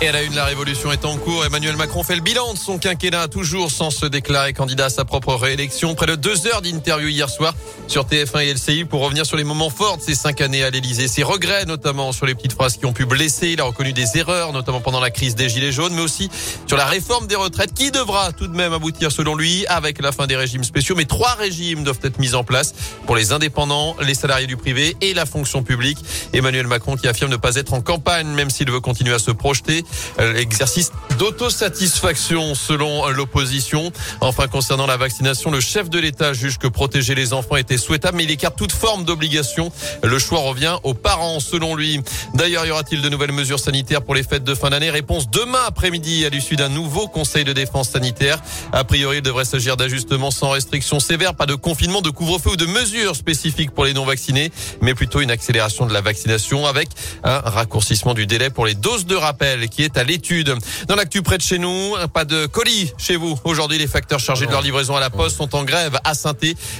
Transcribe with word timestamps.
Et 0.00 0.06
à 0.06 0.12
la 0.12 0.22
une, 0.22 0.36
la 0.36 0.44
révolution 0.44 0.92
est 0.92 1.04
en 1.04 1.16
cours. 1.16 1.44
Emmanuel 1.44 1.76
Macron 1.76 2.04
fait 2.04 2.14
le 2.14 2.20
bilan 2.20 2.52
de 2.52 2.58
son 2.58 2.78
quinquennat, 2.78 3.26
toujours 3.26 3.72
sans 3.72 3.90
se 3.90 4.06
déclarer 4.06 4.52
candidat 4.52 4.84
à 4.84 4.90
sa 4.90 5.04
propre 5.04 5.34
réélection. 5.34 5.96
Près 5.96 6.06
de 6.06 6.14
deux 6.14 6.46
heures 6.46 6.62
d'interview 6.62 7.08
hier 7.08 7.28
soir 7.28 7.52
sur 7.88 8.04
TF1 8.04 8.44
et 8.44 8.54
LCI 8.54 8.84
pour 8.84 9.00
revenir 9.00 9.26
sur 9.26 9.36
les 9.36 9.42
moments 9.42 9.70
forts 9.70 9.96
de 9.96 10.02
ces 10.02 10.14
cinq 10.14 10.40
années 10.40 10.62
à 10.62 10.70
l'Elysée. 10.70 11.08
Ses 11.08 11.24
regrets, 11.24 11.64
notamment 11.64 12.12
sur 12.12 12.26
les 12.26 12.36
petites 12.36 12.52
phrases 12.52 12.76
qui 12.76 12.86
ont 12.86 12.92
pu 12.92 13.06
blesser. 13.06 13.48
Il 13.48 13.60
a 13.60 13.64
reconnu 13.64 13.92
des 13.92 14.16
erreurs, 14.16 14.52
notamment 14.52 14.80
pendant 14.80 15.00
la 15.00 15.10
crise 15.10 15.34
des 15.34 15.48
Gilets 15.48 15.72
jaunes, 15.72 15.94
mais 15.94 16.02
aussi 16.02 16.30
sur 16.68 16.76
la 16.76 16.86
réforme 16.86 17.26
des 17.26 17.34
retraites 17.34 17.74
qui 17.74 17.90
devra 17.90 18.30
tout 18.30 18.46
de 18.46 18.54
même 18.54 18.72
aboutir, 18.72 19.10
selon 19.10 19.34
lui, 19.34 19.66
avec 19.66 20.00
la 20.00 20.12
fin 20.12 20.28
des 20.28 20.36
régimes 20.36 20.62
spéciaux. 20.62 20.94
Mais 20.94 21.06
trois 21.06 21.34
régimes 21.34 21.82
doivent 21.82 21.98
être 22.04 22.20
mis 22.20 22.36
en 22.36 22.44
place 22.44 22.72
pour 23.04 23.16
les 23.16 23.32
indépendants, 23.32 23.96
les 24.00 24.14
salariés 24.14 24.46
du 24.46 24.56
privé 24.56 24.96
et 25.00 25.12
la 25.12 25.26
fonction 25.26 25.64
publique. 25.64 25.98
Emmanuel 26.32 26.68
Macron 26.68 26.94
qui 26.94 27.08
affirme 27.08 27.32
ne 27.32 27.36
pas 27.36 27.56
être 27.56 27.72
en 27.72 27.80
campagne, 27.80 28.28
même 28.28 28.50
s'il 28.50 28.70
veut 28.70 28.78
continuer 28.78 29.12
à 29.12 29.18
se 29.18 29.32
projeter. 29.32 29.84
Exercice 30.18 30.92
d'autosatisfaction 31.18 32.54
selon 32.54 33.08
l'opposition. 33.08 33.92
Enfin, 34.20 34.46
concernant 34.48 34.86
la 34.86 34.96
vaccination, 34.96 35.50
le 35.50 35.60
chef 35.60 35.90
de 35.90 35.98
l'État 35.98 36.32
juge 36.32 36.58
que 36.58 36.68
protéger 36.68 37.14
les 37.14 37.32
enfants 37.32 37.56
était 37.56 37.78
souhaitable, 37.78 38.16
mais 38.16 38.24
il 38.24 38.30
écarte 38.30 38.56
toute 38.56 38.72
forme 38.72 39.04
d'obligation. 39.04 39.72
Le 40.02 40.18
choix 40.18 40.40
revient 40.40 40.76
aux 40.82 40.94
parents, 40.94 41.40
selon 41.40 41.74
lui. 41.74 42.00
D'ailleurs, 42.34 42.66
y 42.66 42.70
aura-t-il 42.70 43.02
de 43.02 43.08
nouvelles 43.08 43.32
mesures 43.32 43.60
sanitaires 43.60 44.02
pour 44.02 44.14
les 44.14 44.22
fêtes 44.22 44.44
de 44.44 44.54
fin 44.54 44.70
d'année? 44.70 44.90
Réponse 44.90 45.30
demain 45.30 45.60
après-midi 45.66 46.24
à 46.24 46.28
l'issue 46.28 46.56
d'un 46.56 46.68
nouveau 46.68 47.08
conseil 47.08 47.44
de 47.44 47.52
défense 47.52 47.90
sanitaire. 47.90 48.40
A 48.72 48.84
priori, 48.84 49.18
il 49.18 49.22
devrait 49.22 49.44
s'agir 49.44 49.76
d'ajustements 49.76 50.30
sans 50.30 50.50
restrictions 50.50 51.00
sévères, 51.00 51.34
pas 51.34 51.46
de 51.46 51.54
confinement, 51.54 52.00
de 52.00 52.10
couvre-feu 52.10 52.50
ou 52.50 52.56
de 52.56 52.66
mesures 52.66 53.16
spécifiques 53.16 53.70
pour 53.72 53.84
les 53.84 53.92
non-vaccinés, 53.92 54.52
mais 54.80 54.94
plutôt 54.94 55.20
une 55.20 55.30
accélération 55.30 55.86
de 55.86 55.92
la 55.92 56.00
vaccination 56.00 56.66
avec 56.66 56.88
un 57.24 57.38
raccourcissement 57.38 58.14
du 58.14 58.26
délai 58.26 58.50
pour 58.50 58.66
les 58.66 58.74
doses 58.74 59.06
de 59.06 59.14
rappel 59.14 59.68
est 59.84 59.96
à 59.96 60.04
l'étude. 60.04 60.54
Dans 60.86 60.96
l'actu 60.96 61.22
près 61.22 61.38
de 61.38 61.42
chez 61.42 61.58
nous, 61.58 61.94
pas 62.12 62.24
de 62.24 62.46
colis 62.46 62.92
chez 62.98 63.16
vous. 63.16 63.38
Aujourd'hui, 63.44 63.78
les 63.78 63.86
facteurs 63.86 64.20
chargés 64.20 64.46
de 64.46 64.50
leur 64.50 64.62
livraison 64.62 64.96
à 64.96 65.00
la 65.00 65.10
poste 65.10 65.36
sont 65.36 65.54
en 65.54 65.64
grève 65.64 65.98
à 66.04 66.14
saint 66.14 66.34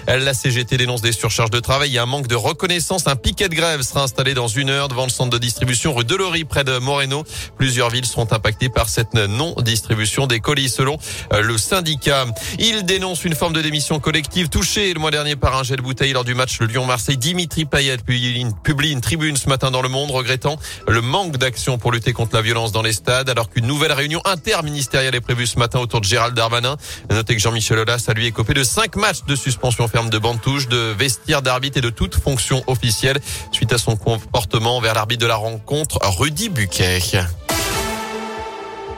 La 0.07 0.35
CGT 0.35 0.77
dénonce 0.77 1.03
des 1.03 1.13
surcharges 1.13 1.51
de 1.51 1.61
travail. 1.61 1.91
Il 1.91 1.95
y 1.95 1.99
a 1.99 2.03
un 2.03 2.07
manque 2.07 2.29
de 2.29 2.35
reconnaissance. 2.35 3.07
Un 3.07 3.17
piquet 3.17 3.49
de 3.49 3.55
grève 3.55 3.83
sera 3.83 4.03
installé 4.03 4.35
dans 4.35 4.49
une 4.49 4.71
heure 4.71 4.89
devant 4.89 5.05
le 5.05 5.11
centre 5.11 5.31
de 5.31 5.39
distribution 5.39 5.95
rue 5.95 6.05
Delory 6.05 6.45
près 6.45 6.65
de 6.65 6.79
Moreno. 6.79 7.25
Plusieurs 7.57 7.91
villes 7.91 8.07
seront 8.07 8.29
impactées 8.31 8.69
par 8.69 8.89
cette 8.89 9.15
non-distribution 9.15 10.27
des 10.27 10.41
colis 10.41 10.69
selon 10.69 10.99
euh, 11.33 11.43
le 11.43 11.59
syndicat. 11.59 12.27
Il 12.59 12.85
dénonce 12.85 13.25
une 13.25 13.35
forme 13.35 13.53
de 13.53 13.63
démission 13.63 14.01
collective 14.01 14.49
touchée 14.49 14.93
le 14.93 15.01
mois 15.01 15.11
dernier 15.11 15.37
par 15.37 15.57
un 15.57 15.63
jet 15.63 15.77
de 15.77 15.83
bouteille 15.83 16.13
lors 16.13 16.25
du 16.25 16.35
match 16.35 16.59
le 16.61 16.67
Lyon-Marseille. 16.67 17.17
Dimitri 17.17 17.65
Payet 17.65 17.99
publie 17.99 18.91
une 18.91 19.01
tribune 19.01 19.37
ce 19.37 19.49
matin 19.49 19.71
dans 19.71 19.83
Le 19.83 19.89
Monde 19.89 20.11
regrettant 20.11 20.59
le 20.87 21.01
manque 21.01 21.37
d'action 21.37 21.79
pour 21.79 21.93
lutter 21.93 22.13
contre 22.13 22.35
la 22.35 22.43
violence 22.43 22.73
dans 22.73 22.83
les 22.83 22.88
stades 22.93 23.29
alors 23.29 23.51
qu'une 23.51 23.67
nouvelle 23.67 23.93
réunion 23.93 24.21
interministérielle 24.25 25.15
est 25.15 25.21
prévue 25.21 25.47
ce 25.47 25.59
matin 25.59 25.79
autour 25.79 26.01
de 26.01 26.07
Gérald 26.07 26.35
Darmanin. 26.35 26.77
Notez 27.11 27.35
que 27.35 27.41
Jean-Michel 27.41 27.79
Aulas 27.79 28.05
a 28.09 28.13
lui 28.13 28.27
écopé 28.27 28.55
de 28.55 28.63
cinq 28.63 28.97
matchs 28.97 29.25
de 29.27 29.37
suspension 29.37 29.89
ferme 29.89 30.11
de 30.11 30.19
bande 30.19 30.41
touche, 30.41 30.69
de 30.69 30.95
vestiaire 30.99 31.43
d'arbitre 31.43 31.79
et 31.79 31.83
de 31.83 31.91
toute 31.91 32.15
fonction 32.15 32.63
officielle 32.67 33.21
suite 33.53 33.73
à 33.73 33.79
son 33.79 33.97
comportement 33.97 34.81
vers 34.81 34.95
l'arbitre 34.95 35.23
de 35.23 35.27
la 35.27 35.37
rencontre, 35.37 35.99
Rudy 36.03 36.49
Buquet. 36.49 37.01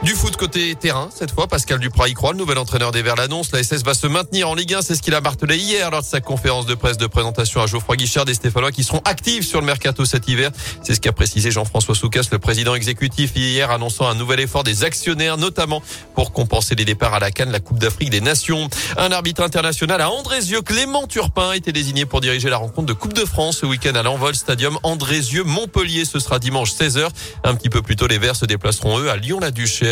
Du 0.03 0.15
foot 0.15 0.35
côté 0.37 0.75
terrain, 0.77 1.11
cette 1.15 1.31
fois, 1.31 1.47
Pascal 1.47 1.79
Duprat 1.79 2.09
y 2.09 2.15
croit, 2.15 2.33
le 2.33 2.39
nouvel 2.39 2.57
entraîneur 2.57 2.91
des 2.91 3.03
Verts 3.03 3.17
l'annonce. 3.17 3.53
La 3.53 3.63
SS 3.63 3.85
va 3.85 3.93
se 3.93 4.07
maintenir 4.07 4.49
en 4.49 4.55
Ligue 4.55 4.73
1, 4.73 4.81
c'est 4.81 4.95
ce 4.95 5.03
qu'il 5.03 5.15
a 5.15 5.21
martelé 5.21 5.59
hier 5.59 5.91
lors 5.91 6.01
de 6.01 6.07
sa 6.07 6.23
conférence 6.23 6.65
de 6.65 6.75
presse 6.75 6.97
de 6.97 7.07
présentation 7.07 7.61
à 7.61 7.67
Geoffroy 7.67 7.97
Guichard 7.97 8.25
des 8.25 8.33
Stéphanois 8.33 8.73
qui 8.73 8.83
seront 8.83 9.03
actifs 9.05 9.47
sur 9.47 9.61
le 9.61 9.67
mercato 9.67 10.07
cet 10.07 10.27
hiver. 10.27 10.53
C'est 10.83 10.95
ce 10.95 11.03
qu'a 11.03 11.13
précisé 11.13 11.51
Jean-François 11.51 11.95
Soucas, 11.95 12.27
le 12.33 12.39
président 12.39 12.75
exécutif 12.75 13.33
hier, 13.37 13.71
annonçant 13.71 14.09
un 14.09 14.15
nouvel 14.15 14.41
effort 14.41 14.65
des 14.65 14.85
actionnaires, 14.85 15.37
notamment 15.37 15.83
pour 16.15 16.33
compenser 16.33 16.75
les 16.77 16.87
départs 16.87 17.13
à 17.13 17.19
la 17.19 17.31
Cannes, 17.31 17.53
la 17.53 17.61
Coupe 17.61 17.79
d'Afrique 17.79 18.09
des 18.09 18.23
Nations. 18.23 18.71
Un 18.97 19.13
arbitre 19.13 19.43
international 19.43 20.01
à 20.01 20.11
Andrézieux, 20.11 20.63
Clément 20.63 21.07
Turpin, 21.09 21.51
a 21.51 21.57
été 21.57 21.73
désigné 21.73 22.07
pour 22.07 22.23
diriger 22.23 22.49
la 22.49 22.57
rencontre 22.57 22.87
de 22.87 22.95
Coupe 22.95 23.13
de 23.13 23.27
France 23.27 23.59
ce 23.59 23.67
week-end 23.67 23.95
à 23.95 24.03
l'Envol 24.03 24.35
Stadium 24.35 24.79
Andrézieux, 24.83 25.45
Montpellier. 25.45 26.07
Ce 26.07 26.21
sera 26.21 26.39
dimanche 26.39 26.73
16h. 26.73 27.07
Un 27.45 27.55
petit 27.55 27.69
peu 27.69 27.83
plus 27.83 27.97
tôt, 27.97 28.07
les 28.07 28.17
Verts 28.17 28.37
se 28.37 28.47
déplaceront 28.47 28.99
eux 28.99 29.11
à 29.11 29.17
Lyon-la-Duchère. 29.17 29.90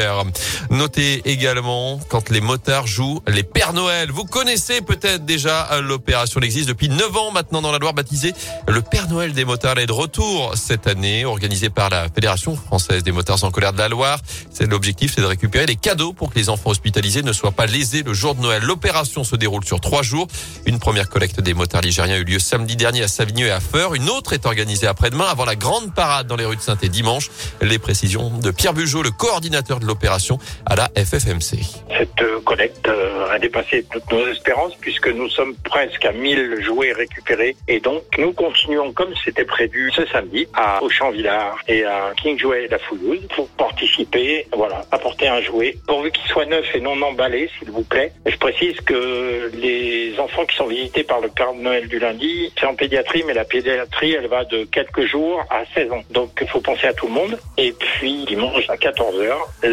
Notez 0.71 1.23
également 1.25 2.01
quand 2.09 2.31
les 2.31 2.41
motards 2.41 2.87
jouent 2.87 3.23
les 3.27 3.43
Pères 3.43 3.73
Noël. 3.73 4.11
Vous 4.11 4.25
connaissez 4.25 4.81
peut-être 4.81 5.25
déjà 5.25 5.81
l'opération. 5.81 6.41
Elle 6.41 6.47
existe 6.47 6.69
depuis 6.69 6.89
9 6.89 7.17
ans 7.17 7.31
maintenant 7.31 7.63
dans 7.63 7.73
la 7.73 7.79
Loire 7.79 7.95
baptisée 7.95 8.35
le 8.67 8.83
Père 8.83 9.09
Noël 9.09 9.33
des 9.33 9.45
motards 9.45 9.79
est 9.79 9.87
de 9.87 9.93
retour 9.93 10.53
cette 10.57 10.87
année, 10.87 11.25
organisé 11.25 11.71
par 11.71 11.91
la 11.91 12.09
Fédération 12.09 12.57
française 12.57 13.03
des 13.03 13.13
motards 13.13 13.45
en 13.45 13.51
colère 13.51 13.73
de 13.73 13.79
la 13.79 13.89
Loire. 13.89 14.21
C'est 14.53 14.67
l'objectif, 14.67 15.13
c'est 15.15 15.21
de 15.21 15.27
récupérer 15.27 15.67
les 15.67 15.77
cadeaux 15.77 16.13
pour 16.13 16.31
que 16.31 16.39
les 16.39 16.49
enfants 16.49 16.71
hospitalisés 16.71 17.23
ne 17.23 17.33
soient 17.33 17.53
pas 17.53 17.67
lésés 17.67 18.03
le 18.03 18.15
jour 18.15 18.35
de 18.35 18.41
Noël. 18.41 18.63
L'opération 18.63 19.25
se 19.25 19.37
déroule 19.37 19.65
sur 19.65 19.81
trois 19.81 20.03
jours. 20.03 20.27
Une 20.67 20.79
première 20.79 21.09
collecte 21.09 21.41
des 21.41 21.55
motards 21.55 21.83
ligériens 21.83 22.17
a 22.17 22.19
eu 22.19 22.25
lieu 22.25 22.39
samedi 22.39 22.77
dernier 22.77 23.03
à 23.03 23.09
Savigneux 23.09 23.47
et 23.47 23.51
à 23.51 23.61
Feur. 23.61 23.95
Une 23.95 24.09
autre 24.11 24.33
est 24.33 24.47
organisée 24.47 24.87
après-demain 24.87 25.27
avant 25.27 25.45
la 25.45 25.57
grande 25.57 25.95
parade 25.95 26.27
dans 26.27 26.37
les 26.37 26.45
rues 26.45 26.57
de 26.57 26.63
saint 26.63 26.79
et 26.83 26.89
dimanche. 26.89 27.31
Les 27.61 27.79
précisions 27.79 28.31
de 28.31 28.51
Pierre 28.51 28.75
Bugeaud, 28.75 29.03
le 29.03 29.11
coordinateur 29.11 29.81
de 29.81 29.87
l'opération 29.89 30.39
à 30.67 30.77
la 30.77 30.89
FFMC. 30.95 31.59
Cette 31.97 32.23
euh, 32.23 32.41
collecte 32.45 32.87
euh, 32.87 33.31
a 33.31 33.39
dépassé 33.39 33.85
toutes 33.91 34.13
nos 34.13 34.27
espérances 34.29 34.75
puisque 34.81 35.09
nous 35.09 35.29
sommes 35.29 35.57
presque 35.65 36.05
à 36.05 36.13
1000 36.13 36.63
jouets 36.63 36.93
récupérés 36.93 37.57
et 37.67 37.81
donc 37.81 38.03
nous 38.19 38.33
continuons 38.33 38.93
comme 38.93 39.13
c'était 39.25 39.45
prévu 39.45 39.91
ce 39.93 40.07
samedi 40.07 40.47
à 40.55 40.83
Auchan-Villard 40.83 41.59
et 41.67 41.85
à 41.85 42.13
King 42.23 42.39
Jouet 42.39 42.69
la 42.71 42.79
Foulouse 42.79 43.27
pour 43.35 43.49
participer, 43.49 44.47
voilà, 44.53 44.85
apporter 44.93 45.27
un 45.29 45.41
jouet 45.41 45.77
pourvu 45.87 46.13
qu'il 46.13 46.29
soit 46.31 46.47
neuf 46.47 46.67
et 46.75 46.81
non 46.81 47.01
emballé 47.03 47.51
s'il 47.59 47.71
vous 47.71 47.83
plaît. 47.83 48.13
je 48.27 48.37
précise 48.37 48.77
que 48.83 49.51
les 49.55 50.15
enfants 50.21 50.45
qui 50.45 50.57
sont 50.57 50.67
visités 50.67 51.05
par 51.05 51.21
le 51.21 51.29
Père 51.29 51.55
Noël 51.55 51.89
du 51.89 51.99
lundi, 51.99 52.53
c'est 52.59 52.67
en 52.67 52.75
pédiatrie 52.75 53.25
mais 53.27 53.35
la 53.35 53.45
pédiatrie 53.45 54.13
elle 54.13 54.29
va 54.29 54.45
de 54.45 54.65
quelques 54.65 55.07
jours 55.07 55.43
à 55.51 55.63
16 55.75 55.93
ans. 55.93 56.03
Donc 56.11 56.31
il 56.41 56.49
faut 56.49 56.61
penser 56.61 56.87
à 56.87 56.93
tout 56.93 57.07
le 57.07 57.13
monde 57.15 57.39
et 57.57 57.73
puis 57.73 58.25
dimanche 58.27 58.69
à 58.69 58.77
14h, 58.77 59.33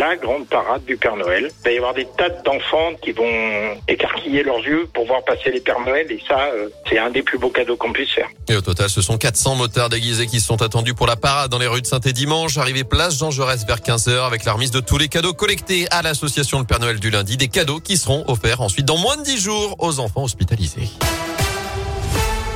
la 0.10 0.16
grande 0.16 0.48
parade 0.48 0.86
du 0.86 0.98
Père 0.98 1.16
Noël. 1.16 1.50
Il 1.62 1.64
va 1.64 1.72
y 1.72 1.78
avoir 1.78 1.94
des 1.94 2.08
tas 2.18 2.30
d'enfants 2.30 2.94
qui 3.02 3.12
vont 3.12 3.26
écarquiller 3.88 4.44
leurs 4.44 4.60
yeux 4.60 4.88
pour 4.94 5.08
voir 5.08 5.24
passer 5.24 5.50
les 5.52 5.60
Pères 5.60 5.80
Noël 5.80 6.12
et 6.12 6.20
ça, 6.28 6.50
euh, 6.54 6.70
c'est 6.88 7.00
un 7.00 7.10
des 7.10 7.24
plus 7.24 7.40
beaux 7.40 7.50
cadeaux 7.50 7.76
qu'on 7.76 7.92
puisse 7.92 8.12
faire. 8.12 8.28
Et 8.48 8.56
au 8.56 8.62
total, 8.62 8.90
ce 8.90 9.02
sont 9.02 9.18
400 9.18 9.56
motards 9.56 9.90
déguisés 9.90 10.28
qui 10.28 10.40
sont 10.40 10.62
attendus 10.62 10.94
pour 10.94 11.08
la 11.08 11.16
parade 11.16 11.50
dans 11.50 11.58
les 11.58 11.68
rues 11.68 11.82
de 11.82 11.88
saint 11.88 12.00
et 12.00 12.14
dimanche. 12.14 12.58
Arrivé 12.58 12.84
place 12.84 13.18
Jean 13.18 13.32
Jaurès 13.32 13.66
vers 13.66 13.80
15h 13.80 14.26
avec 14.26 14.46
la 14.46 14.54
remise 14.54 14.72
de 14.72 14.80
tous 14.80 14.98
les 14.98 15.08
cadeaux 15.08 15.34
collectés 15.34 15.88
à 15.90 16.02
l'association 16.04 16.60
Le 16.60 16.66
Père 16.66 16.80
Noël 16.80 17.00
du 17.00 17.10
lundi. 17.10 17.38
Des 17.38 17.48
cadeaux 17.48 17.80
qui 17.80 17.98
seront 17.98 18.24
offerts 18.28 18.62
ensuite 18.62 18.86
dans 18.86 18.98
moins 18.98 19.18
de 19.18 19.24
10 19.24 19.42
jours 19.42 19.76
aux 19.80 20.00
enfants 20.00 20.24
hospitalisés. 20.24 20.90